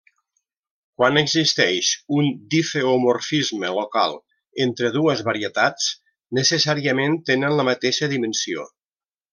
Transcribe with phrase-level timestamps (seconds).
[1.01, 1.89] Quan existeix
[2.21, 4.19] un difeomorfisme local
[4.67, 5.93] entre dues varietats,
[6.41, 8.69] necessàriament tenen la mateixa dimensió.